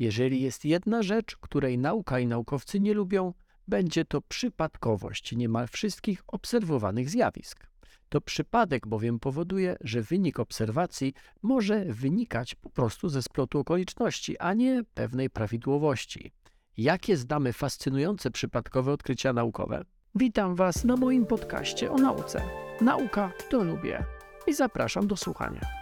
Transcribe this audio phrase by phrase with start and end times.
[0.00, 3.34] Jeżeli jest jedna rzecz, której nauka i naukowcy nie lubią,
[3.68, 7.66] będzie to przypadkowość niemal wszystkich obserwowanych zjawisk.
[8.08, 14.54] To przypadek bowiem powoduje, że wynik obserwacji może wynikać po prostu ze splotu okoliczności, a
[14.54, 16.32] nie pewnej prawidłowości.
[16.76, 19.84] Jakie znamy fascynujące przypadkowe odkrycia naukowe?
[20.14, 22.42] Witam Was na moim podcaście o nauce.
[22.80, 24.04] Nauka to lubię
[24.46, 25.79] i zapraszam do słuchania.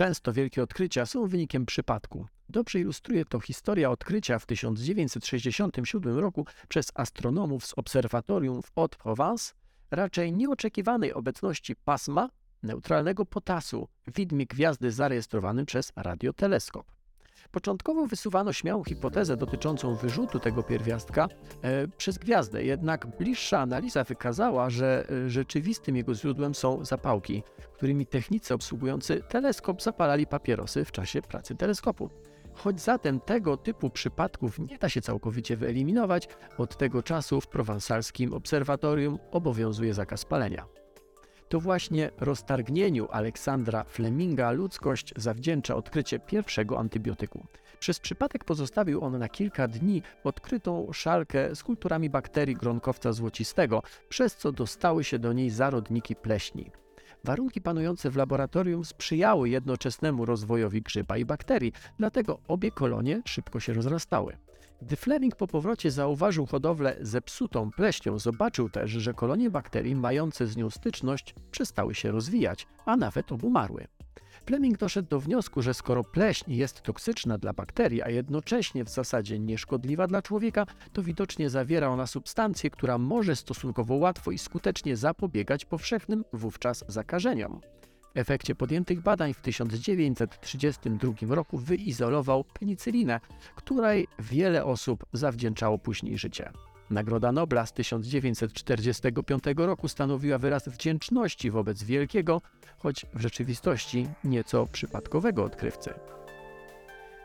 [0.00, 2.26] Często wielkie odkrycia są wynikiem przypadku.
[2.48, 9.54] Dobrze ilustruje to historia odkrycia w 1967 roku przez astronomów z obserwatorium w Haute-Provence
[9.90, 12.28] raczej nieoczekiwanej obecności pasma
[12.62, 16.99] neutralnego potasu w widmie gwiazdy zarejestrowanym przez radioteleskop.
[17.50, 21.28] Początkowo wysuwano śmiałą hipotezę dotyczącą wyrzutu tego pierwiastka
[21.62, 28.06] e, przez gwiazdę, jednak bliższa analiza wykazała, że e, rzeczywistym jego źródłem są zapałki, którymi
[28.06, 32.10] technicy obsługujący teleskop zapalali papierosy w czasie pracy teleskopu.
[32.54, 38.34] Choć zatem tego typu przypadków nie da się całkowicie wyeliminować, od tego czasu w prowansalskim
[38.34, 40.79] obserwatorium obowiązuje zakaz palenia.
[41.50, 47.46] To właśnie roztargnieniu Aleksandra Fleminga ludzkość zawdzięcza odkrycie pierwszego antybiotyku.
[47.78, 54.36] Przez przypadek pozostawił on na kilka dni odkrytą szalkę z kulturami bakterii gronkowca złocistego, przez
[54.36, 56.70] co dostały się do niej zarodniki pleśni.
[57.24, 63.72] Warunki panujące w laboratorium sprzyjały jednoczesnemu rozwojowi grzyba i bakterii, dlatego obie kolonie szybko się
[63.72, 64.36] rozrastały.
[64.82, 70.56] Gdy Fleming po powrocie zauważył hodowlę zepsutą pleśnią, zobaczył też, że kolonie bakterii mające z
[70.56, 73.86] nią styczność przestały się rozwijać, a nawet obumarły.
[74.46, 79.38] Fleming doszedł do wniosku, że skoro pleśń jest toksyczna dla bakterii, a jednocześnie w zasadzie
[79.38, 85.64] nieszkodliwa dla człowieka, to widocznie zawiera ona substancję, która może stosunkowo łatwo i skutecznie zapobiegać
[85.64, 87.60] powszechnym wówczas zakażeniom.
[88.14, 93.20] W efekcie podjętych badań w 1932 roku wyizolował penicylinę,
[93.54, 96.52] której wiele osób zawdzięczało później życie.
[96.90, 102.40] Nagroda Nobla z 1945 roku stanowiła wyraz wdzięczności wobec wielkiego,
[102.78, 105.94] choć w rzeczywistości nieco przypadkowego odkrywcy.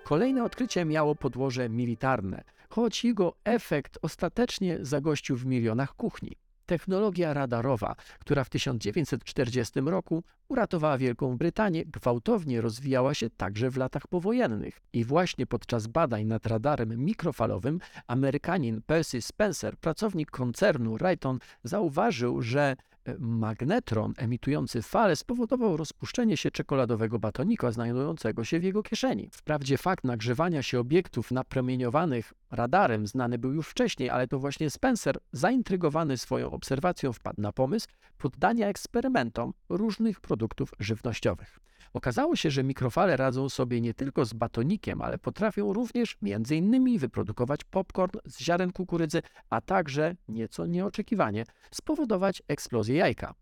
[0.04, 6.36] Kolejne odkrycie miało podłoże militarne, choć jego efekt ostatecznie zagościł w milionach kuchni.
[6.66, 14.08] Technologia radarowa, która w 1940 roku uratowała Wielką Brytanię, gwałtownie rozwijała się także w latach
[14.08, 14.82] powojennych.
[14.94, 22.76] I właśnie podczas badań nad radarem mikrofalowym Amerykanin Percy Spencer, pracownik koncernu Rayton, zauważył, że
[23.20, 29.30] magnetron emitujący fale spowodował rozpuszczenie się czekoladowego batonika znajdującego się w jego kieszeni.
[29.32, 35.18] Wprawdzie fakt nagrzewania się obiektów napromieniowanych radarem znany był już wcześniej, ale to właśnie Spencer,
[35.32, 41.60] zaintrygowany swoją obserwacją, wpadł na pomysł poddania eksperymentom różnych produktów żywnościowych.
[41.96, 47.00] Okazało się, że mikrofale radzą sobie nie tylko z batonikiem, ale potrafią również między innymi
[47.00, 53.34] wyprodukować popcorn z ziaren kukurydzy, a także, nieco nieoczekiwanie, spowodować eksplozję jajka.
[53.34, 53.36] W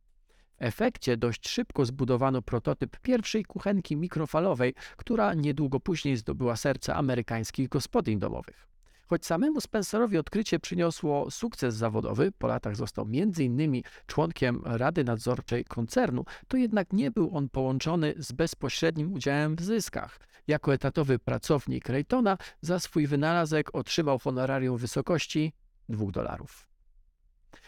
[0.59, 8.20] efekcie dość szybko zbudowano prototyp pierwszej kuchenki mikrofalowej, która niedługo później zdobyła serce amerykańskich gospodyń
[8.20, 8.72] domowych.
[9.13, 13.81] Choć samemu Spencerowi odkrycie przyniosło sukces zawodowy, po latach został m.in.
[14.07, 20.19] członkiem Rady Nadzorczej koncernu, to jednak nie był on połączony z bezpośrednim udziałem w zyskach.
[20.47, 25.53] Jako etatowy pracownik Raytona za swój wynalazek otrzymał honorarium w wysokości
[25.90, 26.72] 2 dolarów.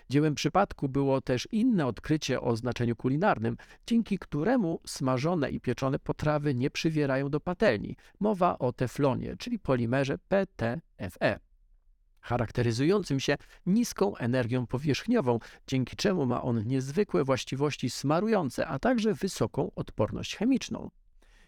[0.10, 3.58] Dziełem przypadku było też inne odkrycie o znaczeniu kulinarnym,
[3.88, 7.96] dzięki któremu smażone i pieczone potrawy nie przywierają do patelni.
[8.20, 11.40] Mowa o teflonie, czyli polimerze PTFE
[12.26, 19.72] charakteryzującym się niską energią powierzchniową, dzięki czemu ma on niezwykłe właściwości smarujące, a także wysoką
[19.76, 20.90] odporność chemiczną.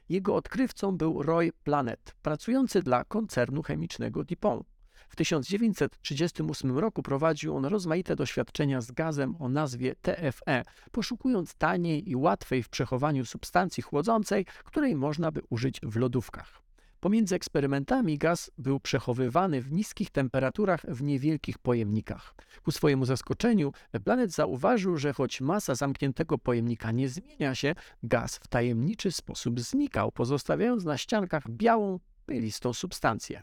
[0.09, 4.76] Jego odkrywcą był Roy Planet, pracujący dla koncernu chemicznego DuPont.
[5.07, 12.15] W 1938 roku prowadził on rozmaite doświadczenia z gazem o nazwie TFE, poszukując taniej i
[12.15, 16.67] łatwej w przechowaniu substancji chłodzącej, której można by użyć w lodówkach.
[16.99, 22.35] Pomiędzy eksperymentami gaz był przechowywany w niskich temperaturach w niewielkich pojemnikach.
[22.63, 23.71] Ku swojemu zaskoczeniu
[24.03, 30.11] Planet zauważył, że choć masa zamkniętego pojemnika nie zmienia się, gaz w tajemniczy sposób znikał,
[30.11, 33.41] pozostawiając na ściankach białą, pylistą substancję.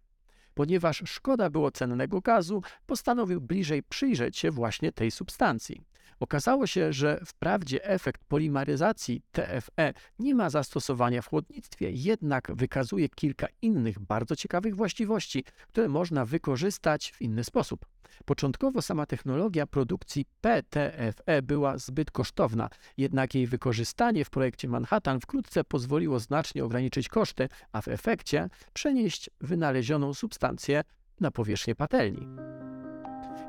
[0.54, 5.93] Ponieważ szkoda było cennego gazu, postanowił bliżej przyjrzeć się właśnie tej substancji.
[6.20, 13.46] Okazało się, że wprawdzie efekt polimaryzacji TFE nie ma zastosowania w chłodnictwie, jednak wykazuje kilka
[13.62, 17.86] innych bardzo ciekawych właściwości, które można wykorzystać w inny sposób.
[18.24, 25.64] Początkowo sama technologia produkcji PTFE była zbyt kosztowna, jednak jej wykorzystanie w projekcie Manhattan wkrótce
[25.64, 30.84] pozwoliło znacznie ograniczyć koszty, a w efekcie przenieść wynalezioną substancję
[31.20, 32.26] na powierzchnię patelni.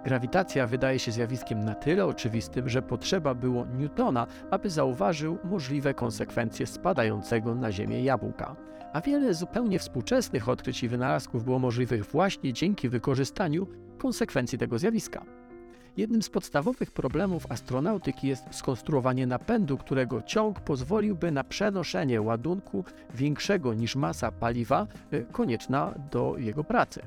[0.05, 6.67] Grawitacja wydaje się zjawiskiem na tyle oczywistym, że potrzeba było Newtona, aby zauważył możliwe konsekwencje
[6.67, 8.55] spadającego na Ziemię jabłka.
[8.93, 13.67] A wiele zupełnie współczesnych odkryć i wynalazków było możliwych właśnie dzięki wykorzystaniu
[13.97, 15.25] konsekwencji tego zjawiska.
[15.97, 23.73] Jednym z podstawowych problemów astronautyki jest skonstruowanie napędu, którego ciąg pozwoliłby na przenoszenie ładunku większego
[23.73, 27.01] niż masa paliwa y, konieczna do jego pracy.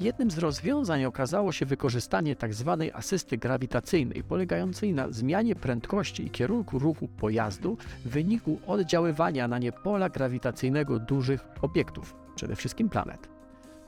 [0.00, 2.76] Jednym z rozwiązań okazało się wykorzystanie tzw.
[2.80, 9.58] Tak asysty grawitacyjnej, polegającej na zmianie prędkości i kierunku ruchu pojazdu w wyniku oddziaływania na
[9.58, 13.35] nie pola grawitacyjnego dużych obiektów, przede wszystkim planet.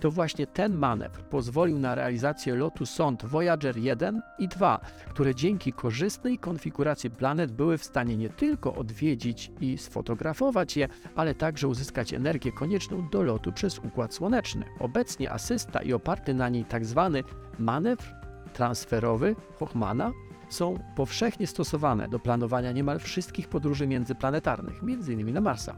[0.01, 4.81] To właśnie ten manewr pozwolił na realizację lotu sond Voyager 1 i 2,
[5.11, 11.35] które dzięki korzystnej konfiguracji planet były w stanie nie tylko odwiedzić i sfotografować je, ale
[11.35, 14.65] także uzyskać energię konieczną do lotu przez Układ Słoneczny.
[14.81, 17.23] Obecnie asysta i oparty na niej tzw.
[17.27, 18.05] Tak manewr
[18.53, 20.13] transferowy Hochmana
[20.49, 25.33] są powszechnie stosowane do planowania niemal wszystkich podróży międzyplanetarnych, m.in.
[25.33, 25.77] na Marsa.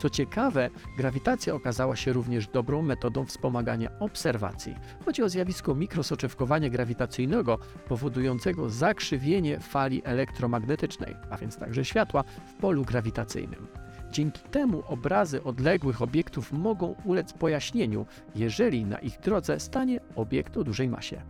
[0.00, 4.76] Co ciekawe, grawitacja okazała się również dobrą metodą wspomagania obserwacji.
[5.04, 7.58] Chodzi o zjawisko mikrosoczewkowania grawitacyjnego
[7.88, 13.66] powodującego zakrzywienie fali elektromagnetycznej, a więc także światła w polu grawitacyjnym.
[14.10, 20.64] Dzięki temu obrazy odległych obiektów mogą ulec pojaśnieniu, jeżeli na ich drodze stanie obiekt o
[20.64, 21.22] dużej masie.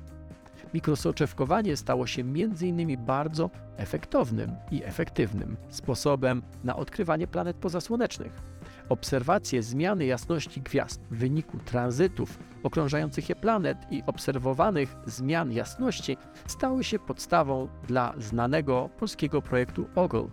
[0.74, 3.04] Mikrosoczewkowanie stało się m.in.
[3.04, 8.59] bardzo efektownym i efektywnym sposobem na odkrywanie planet pozasłonecznych.
[8.90, 16.16] Obserwacje zmiany jasności gwiazd w wyniku tranzytów okrążających je planet i obserwowanych zmian jasności
[16.46, 20.28] stały się podstawą dla znanego polskiego projektu OGLE.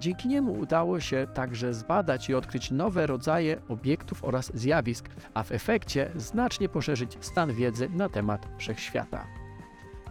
[0.00, 5.52] Dzięki niemu udało się także zbadać i odkryć nowe rodzaje obiektów oraz zjawisk, a w
[5.52, 9.41] efekcie znacznie poszerzyć stan wiedzy na temat wszechświata.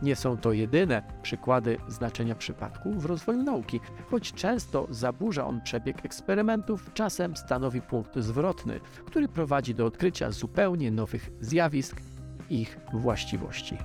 [0.02, 3.80] Nie są to jedyne przykłady znaczenia przypadku w rozwoju nauki,
[4.12, 10.92] choć często zaburza on przebieg eksperymentów, czasem stanowi punkt zwrotny, który prowadzi do odkrycia zupełnie
[10.92, 12.02] nowych zjawisk,
[12.50, 13.78] ich właściwości.